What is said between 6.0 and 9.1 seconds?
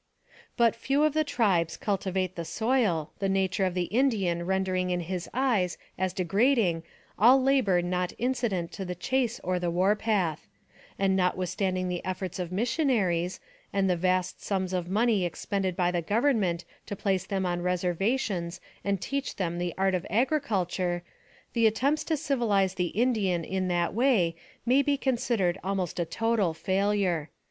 degrading all labor not incident to the